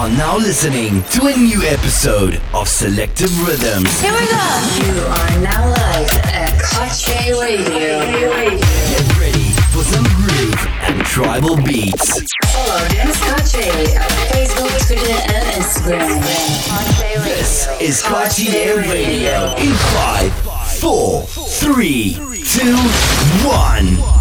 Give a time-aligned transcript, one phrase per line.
[0.00, 4.00] are now listening to a new episode of Selective Rhythms.
[4.00, 4.46] Here we go.
[4.80, 8.00] You are now live at Kache Radio.
[8.00, 12.22] Get ready for some groove and tribal beats.
[12.46, 16.22] Follow Dance Kache on Facebook, Twitter, and Instagram.
[17.22, 20.32] This is Cartier Radio in 5,
[20.80, 22.74] 4, 3, 2,
[23.46, 24.19] 1.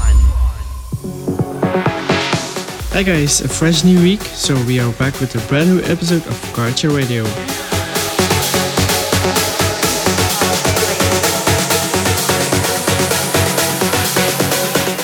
[2.92, 6.26] Hi guys, a fresh new week, so we are back with a brand new episode
[6.26, 7.24] of Cartier Radio.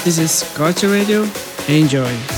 [0.04, 1.27] This is Cartier Radio.
[1.68, 2.35] Enjoy.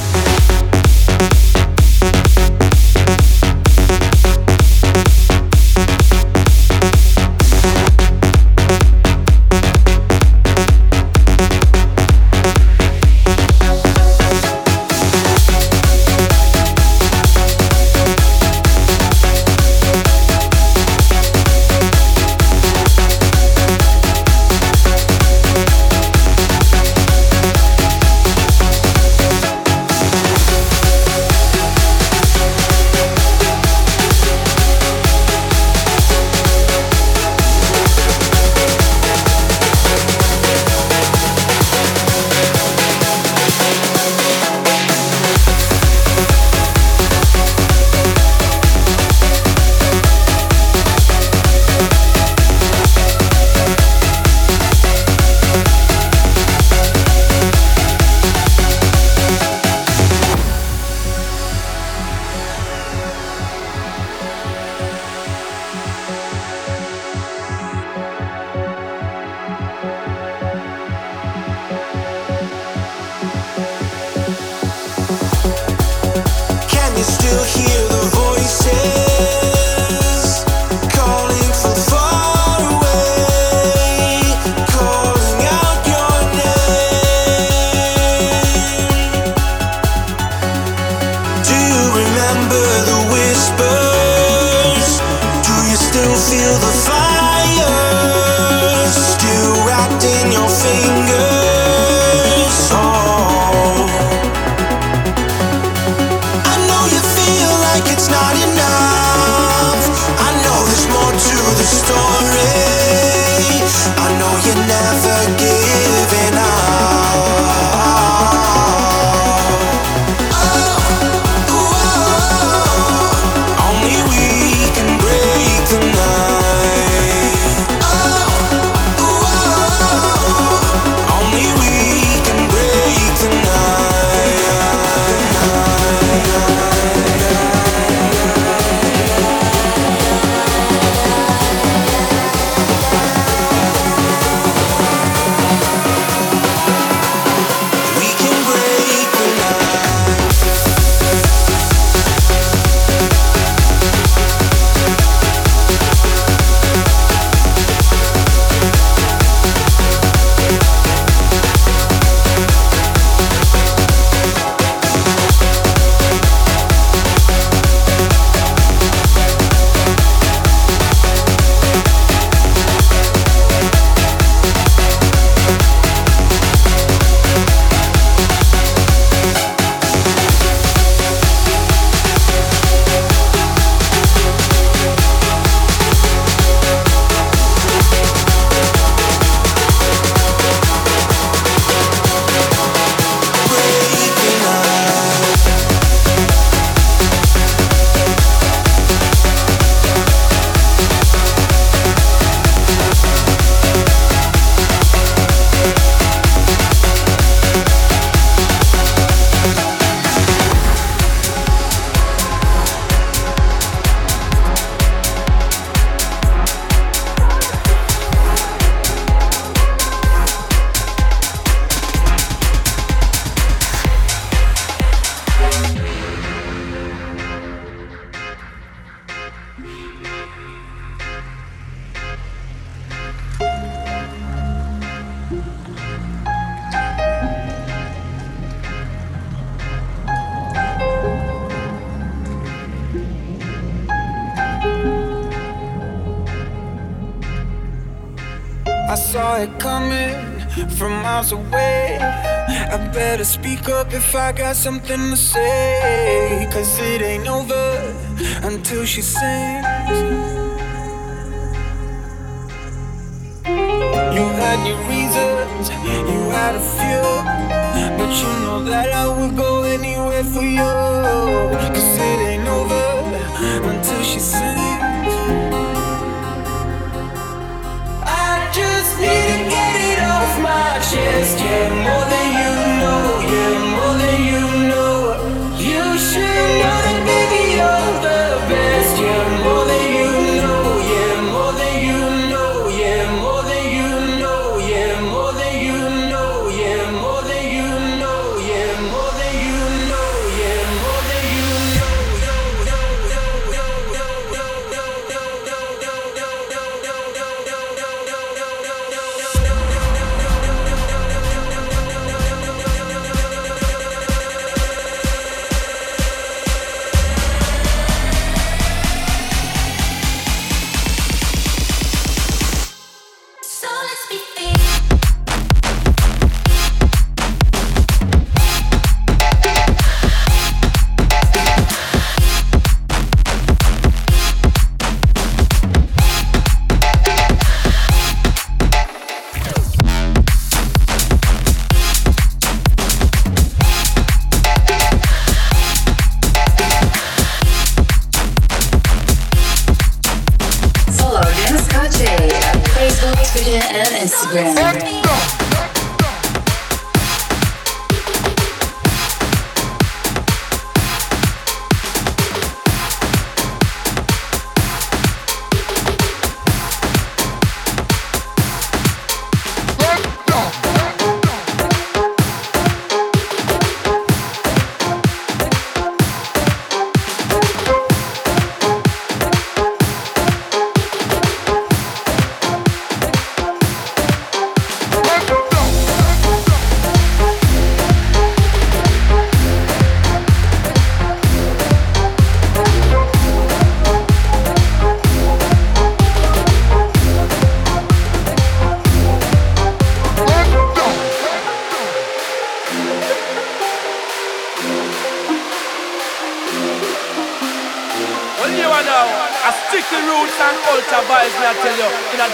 [253.87, 256.47] up if I got something to say.
[256.51, 257.95] Cause it ain't over
[258.43, 260.46] until she sings.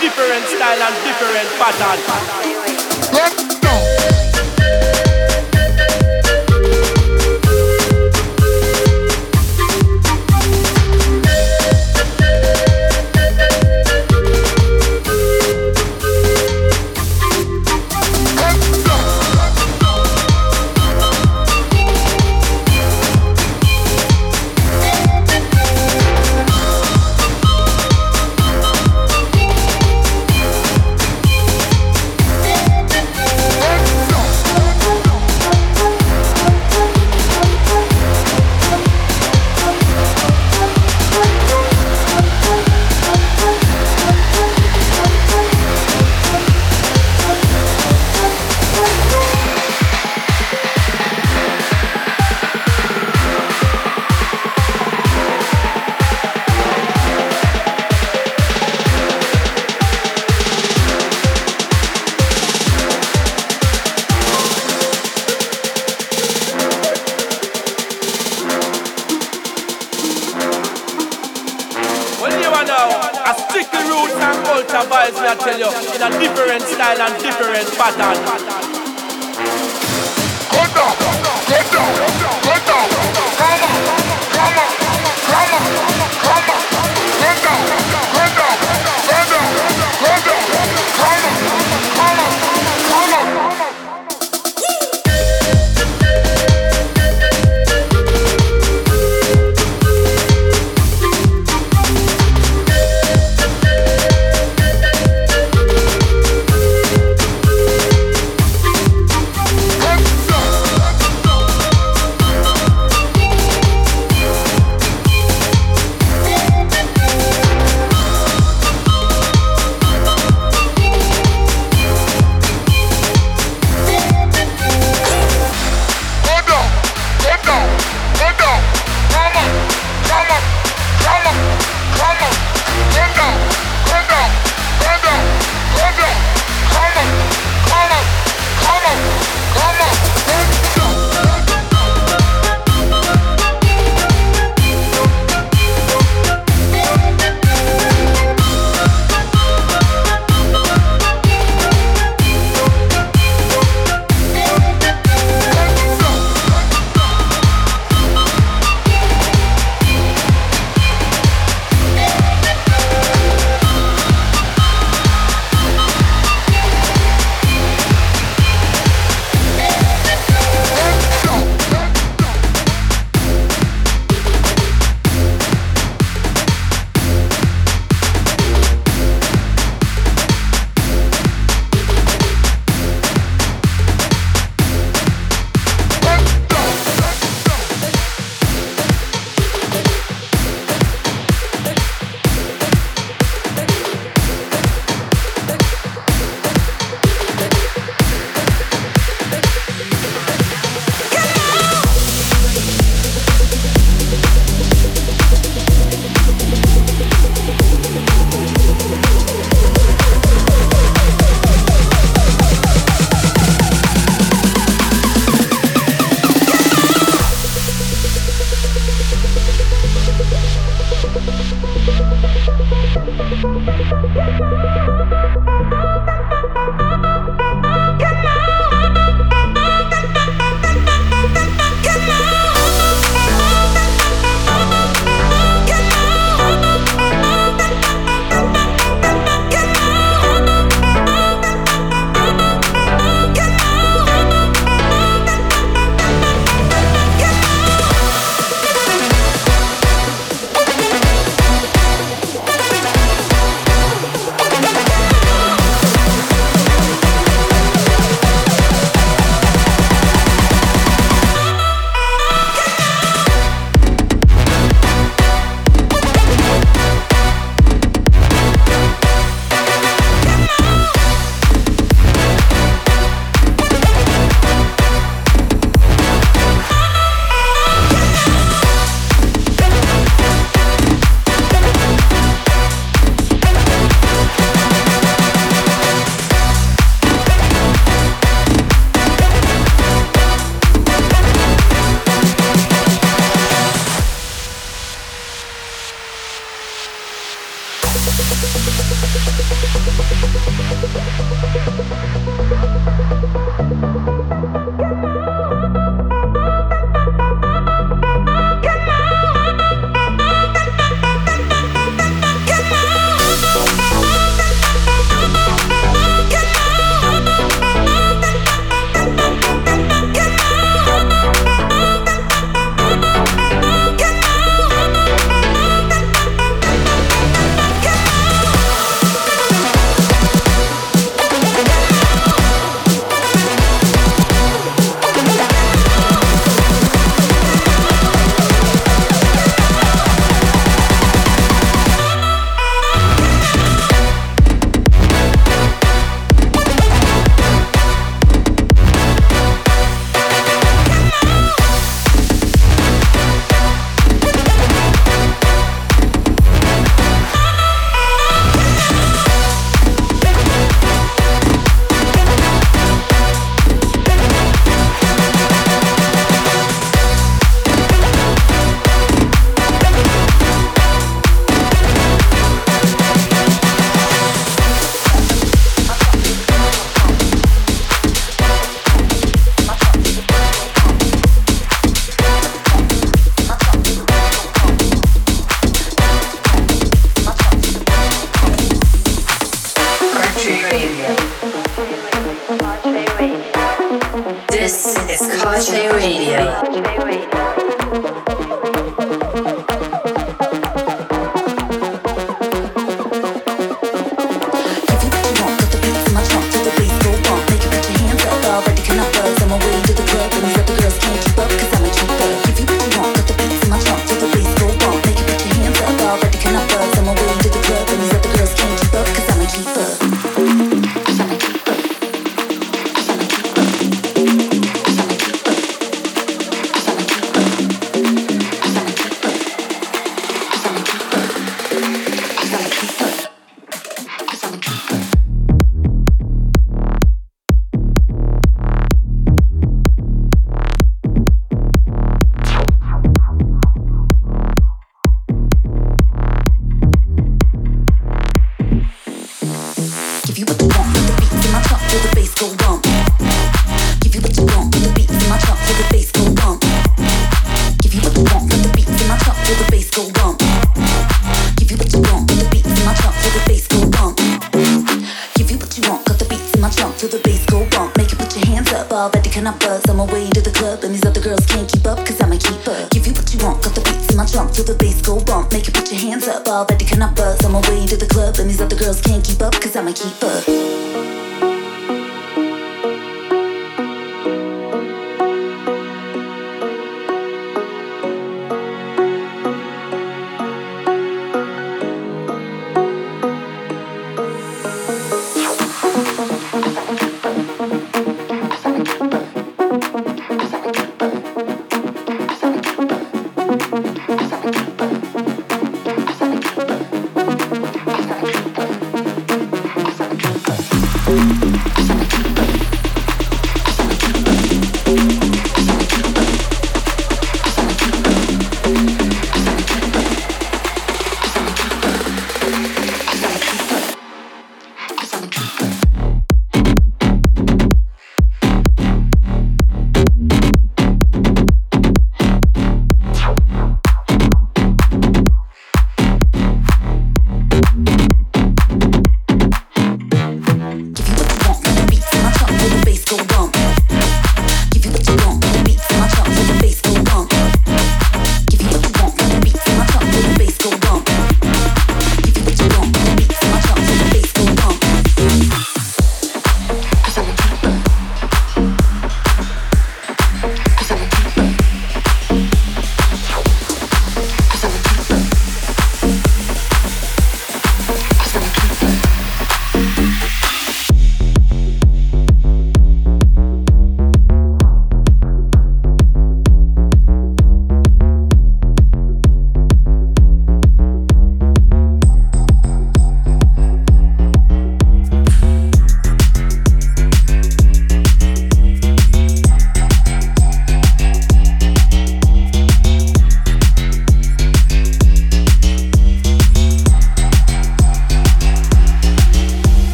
[0.00, 2.49] different style and different pattern.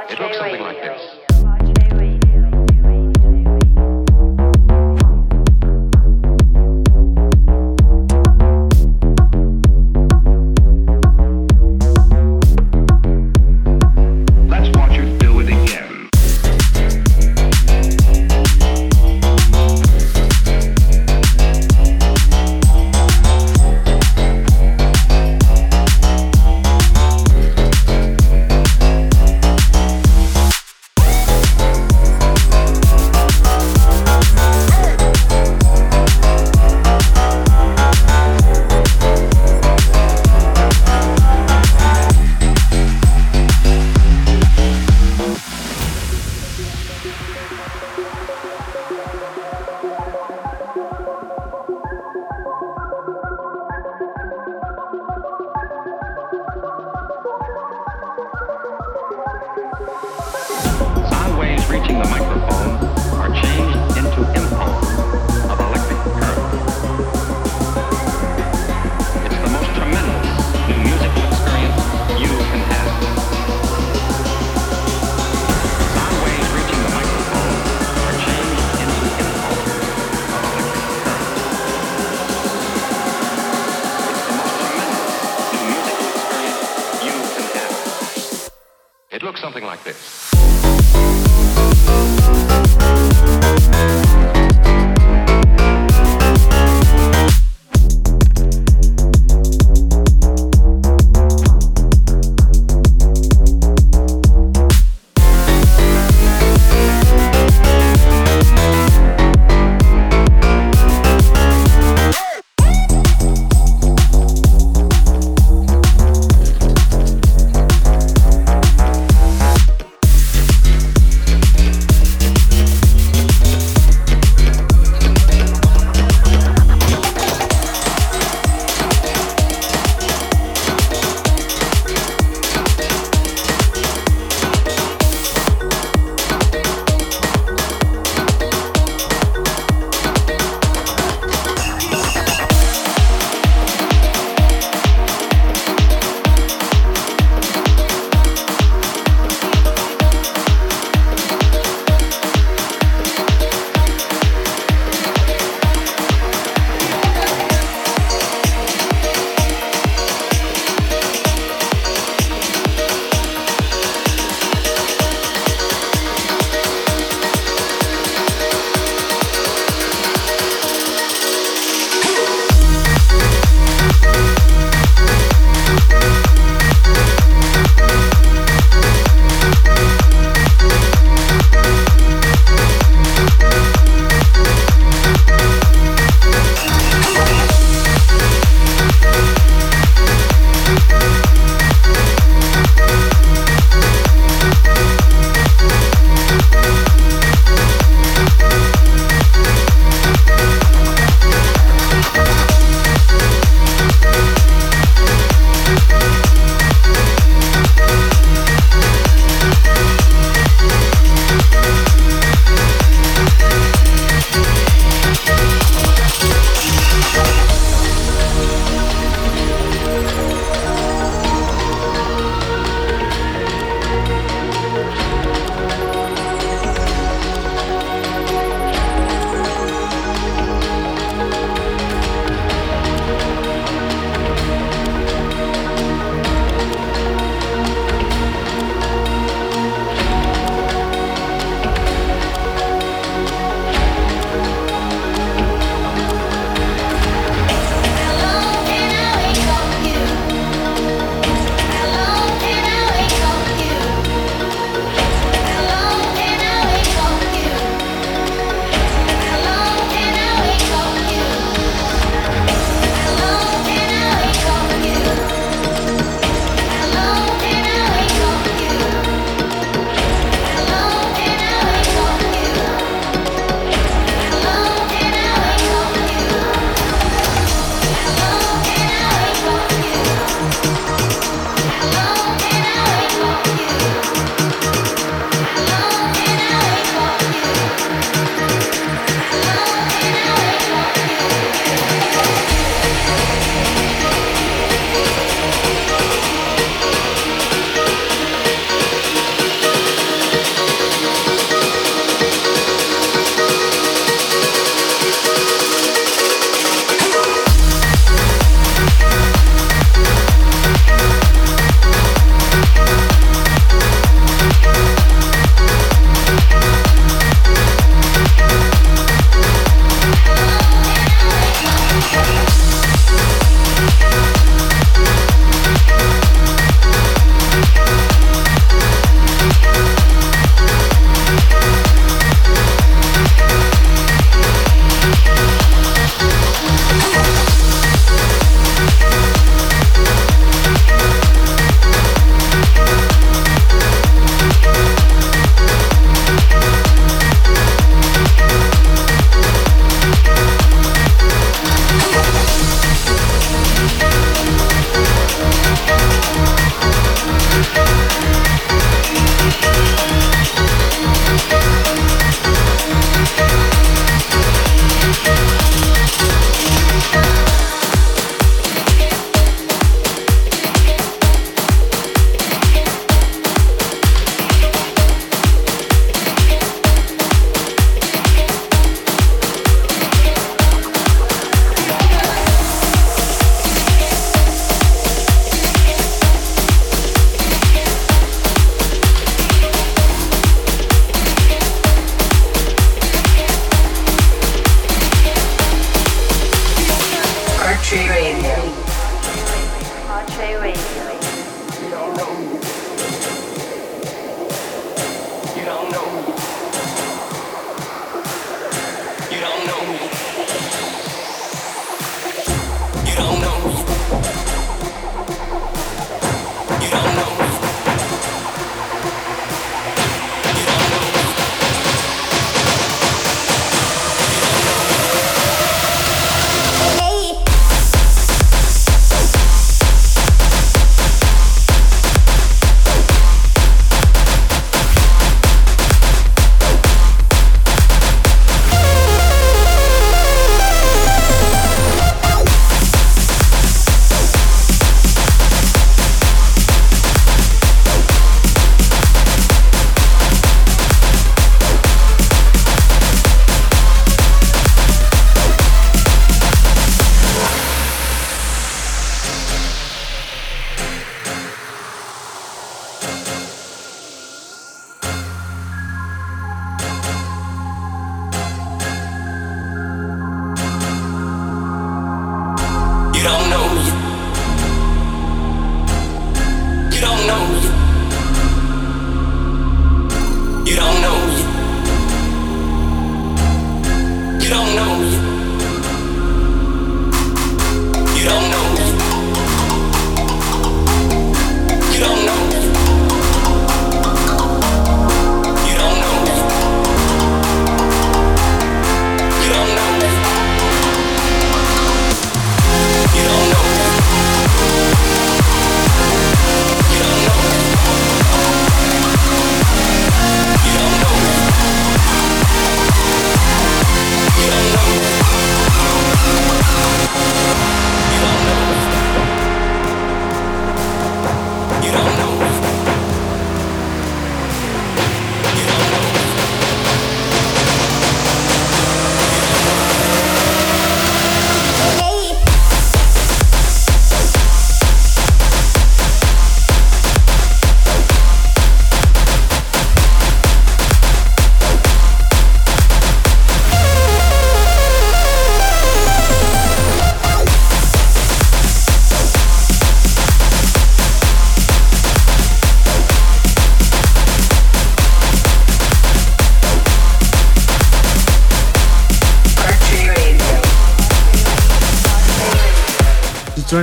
[0.00, 1.10] Reaching looks something like changed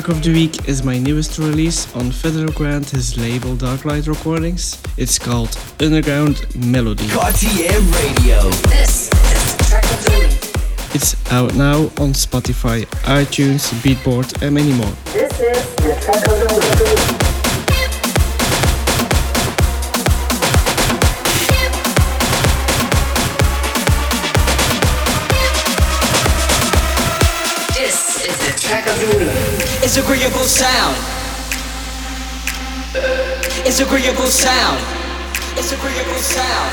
[0.02, 4.08] track of the week is my newest release on Fedde Le Grand, his label Darklight
[4.08, 4.82] Recordings.
[4.98, 7.08] It's called Underground Melody.
[7.10, 8.50] Cartier Radio.
[8.70, 10.96] This is the track of the week.
[10.96, 14.94] It's out now on Spotify, iTunes, Beatport, and many more.
[15.14, 17.31] This is the track of the week.
[29.94, 30.96] It's agreeable sound.
[33.68, 34.80] It's a agreeable sound.
[35.60, 36.72] It's agreeable sound.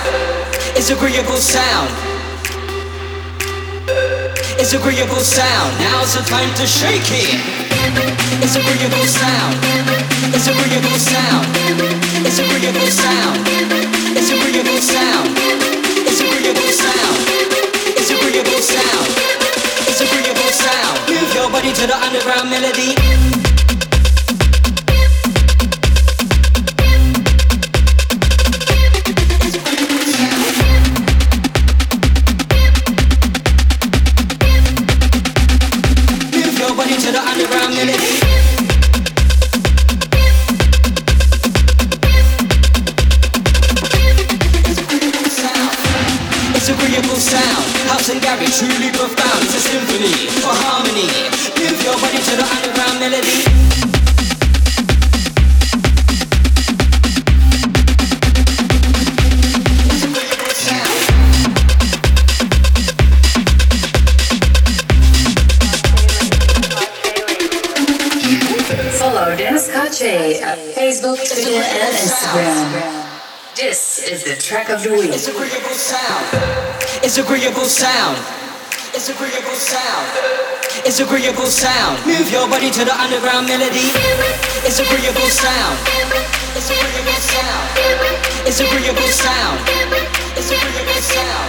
[0.79, 1.91] It's agreeable sound.
[4.55, 5.71] It's agreeable sound.
[5.83, 7.43] Now's the time to shake it.
[8.39, 9.59] It's a agreeable sound.
[10.31, 11.47] It's a agreeable sound.
[12.23, 13.43] It's a agreeable sound.
[14.15, 15.29] It's a agreeable sound.
[16.07, 17.19] It's a agreeable sound.
[17.99, 19.38] It's a agreeable sound.
[20.01, 21.11] It's agreeable sound.
[21.11, 23.48] Move your body to the underground melody.
[70.43, 73.57] Of Facebook, Twitter, and Instagram.
[73.57, 75.11] This is the track of the week.
[75.11, 76.27] It's agreeable sound.
[77.03, 78.19] It's agreeable sound.
[78.95, 80.58] It's agreeable sound.
[80.85, 82.05] It's agreeable sound.
[82.05, 83.89] Move your body to the underground melody.
[84.69, 85.77] It's agreeable sound.
[86.53, 87.67] It's agreeable sound.
[88.45, 89.59] It's agreeable sound.
[90.37, 91.49] It's agreeable sound.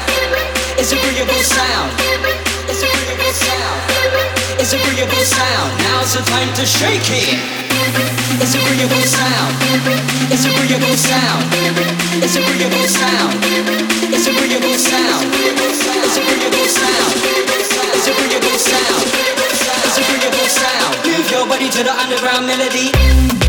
[0.80, 1.92] It's agreeable sound.
[2.72, 3.80] It's agreeable sound.
[4.56, 5.70] It's agreeable sound.
[5.84, 7.40] Now's the time to shake it.
[8.40, 9.52] It's agreeable sound.
[10.32, 11.44] It's agreeable sound.
[12.24, 13.36] It's agreeable sound.
[14.16, 15.28] It's agreeable sound.
[15.36, 17.69] It's agreeable sound.
[17.92, 18.14] It's a
[18.60, 19.04] sound.
[19.88, 21.06] It's a sound.
[21.06, 23.49] Move your body to the underground melody.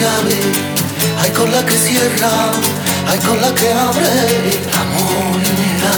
[0.00, 0.74] llave,
[1.36, 2.52] con la que cierra,
[3.08, 4.14] ay con la que abre
[4.72, 5.92] la moneda.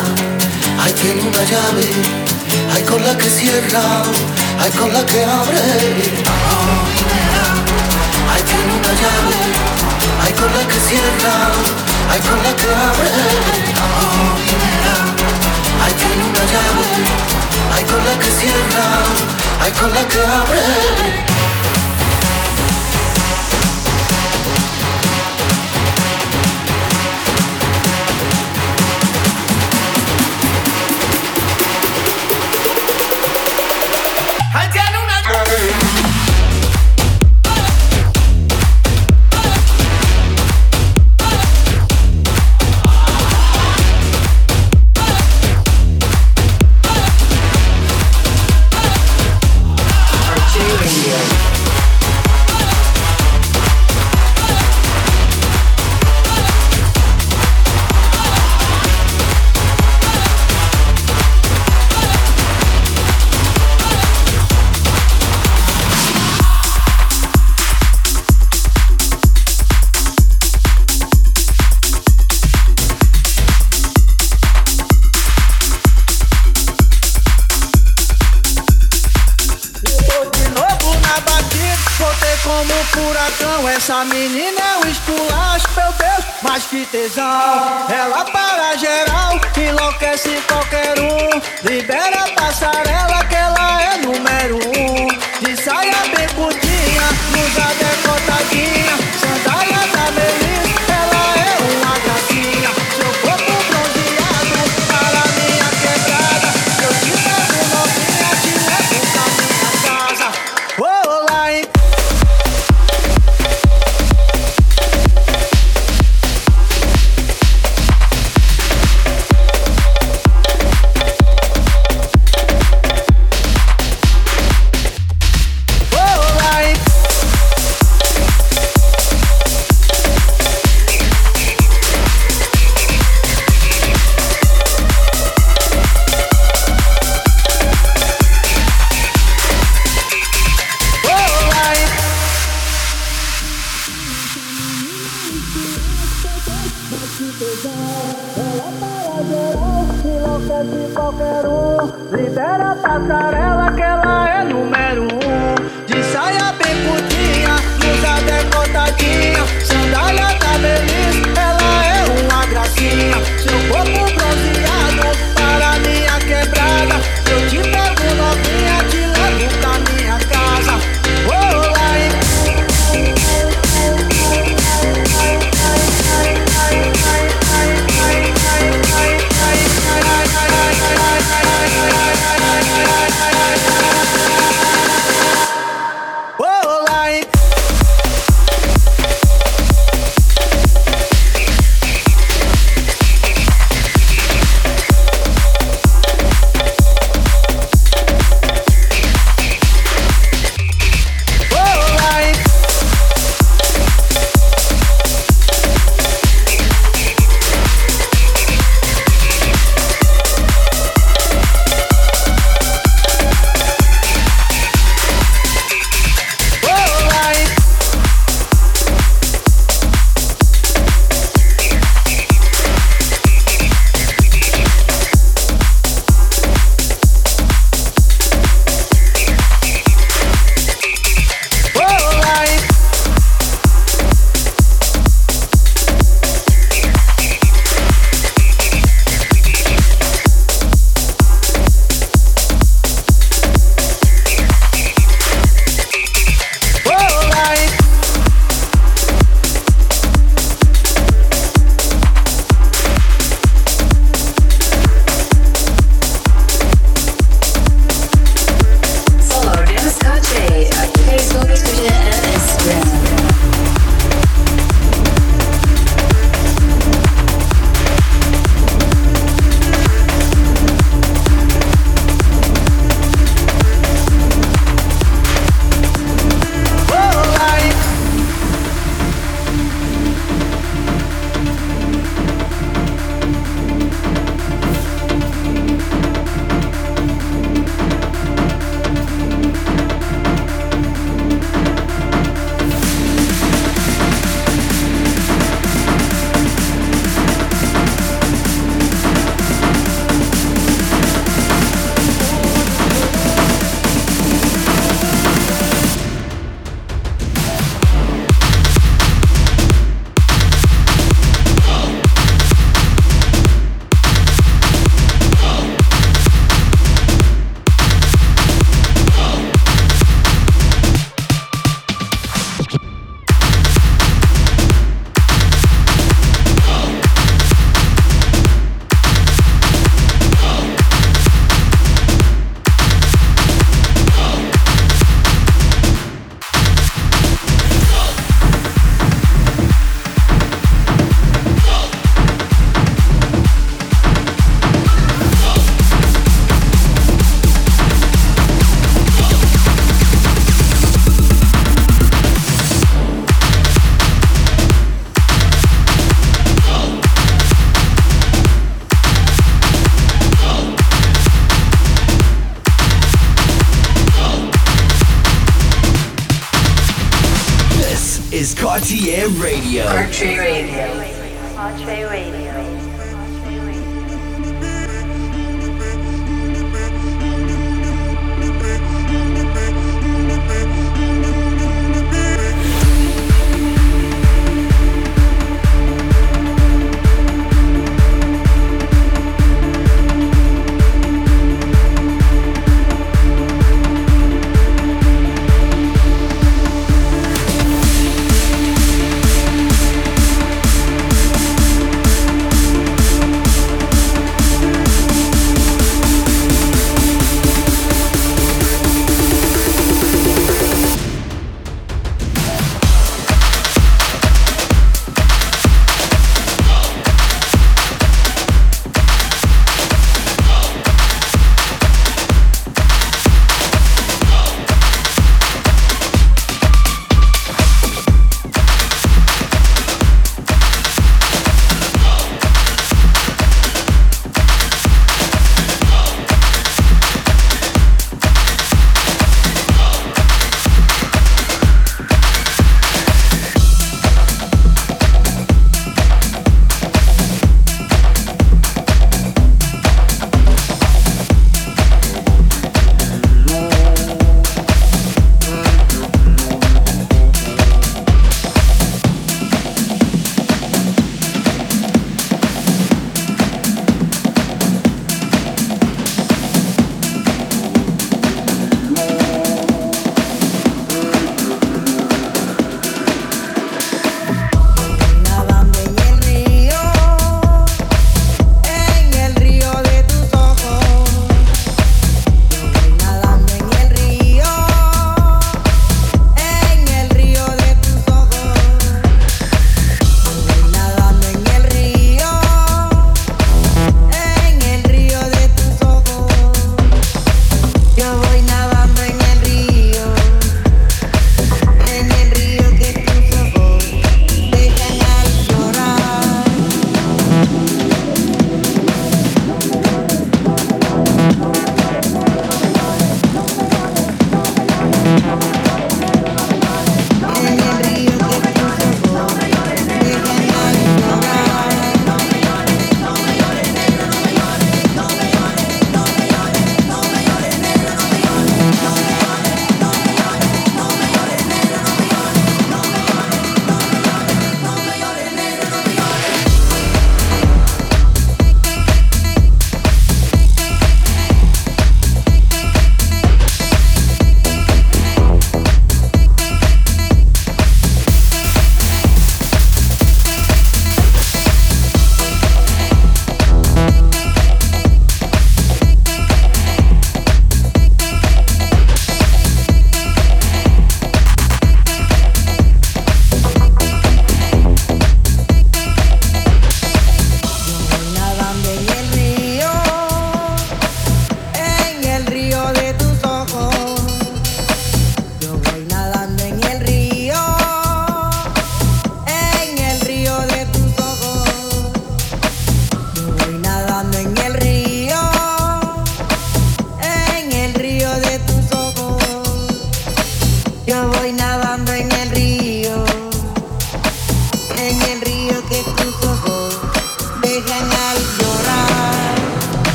[0.83, 1.89] Ay tiene una llave,
[2.75, 4.03] ay con la que cierra,
[4.61, 5.67] ay con la que abre
[6.25, 7.45] la moneda.
[8.33, 9.41] Ay tiene una llave,
[10.25, 11.35] ay con la que cierra,
[12.13, 13.11] ay con la que abre
[13.77, 14.95] la moneda.
[15.85, 16.89] Ay tiene una llave,
[17.77, 18.87] ay con la que cierra,
[19.63, 21.56] ay con la que abre.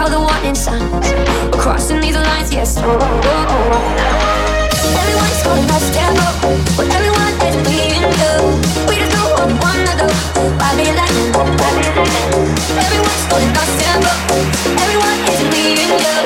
[0.00, 1.12] Warning signs.
[1.52, 2.78] We're crossing these lines, yes.
[2.78, 3.02] Everyone's
[5.44, 5.90] calling us
[6.74, 8.32] but everyone is being you.
[8.88, 9.12] We just
[9.60, 10.08] one to go.
[10.56, 11.12] Why be like
[12.80, 14.14] Everyone's calling us tempo,
[14.80, 16.16] everyone is being you.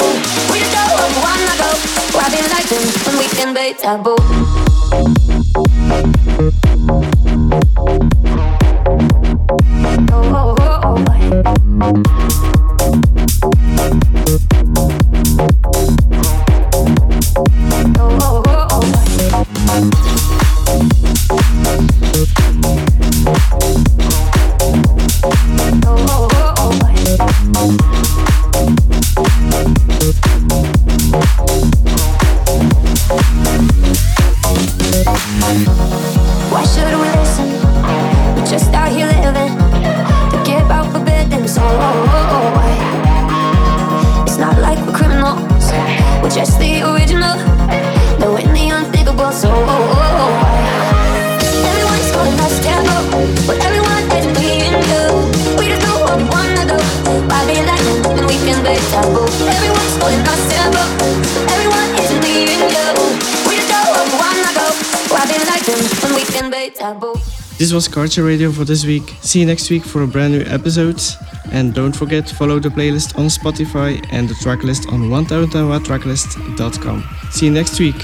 [0.55, 1.71] We just one to go.
[2.15, 2.71] Why be like
[3.05, 5.24] when we can be taboo?
[68.17, 69.17] Was Radio for this week.
[69.23, 71.03] See you next week for a brand new episode.
[71.51, 77.05] And don't forget, to follow the playlist on Spotify and the tracklist on 1001tracklists.com.
[77.31, 77.97] See you next week.